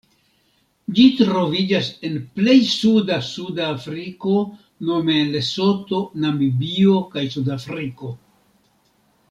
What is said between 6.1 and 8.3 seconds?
Namibio kaj Sudafriko.